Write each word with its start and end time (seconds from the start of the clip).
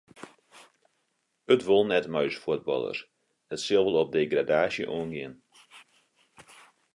It 1.53 1.63
wol 1.67 1.83
net 1.87 2.07
mei 2.13 2.27
ús 2.29 2.41
fuotballers, 2.43 2.99
it 3.53 3.57
sil 3.65 3.85
wol 3.85 3.99
op 4.01 4.09
degradaasje 4.15 4.85
oangean. 4.95 5.33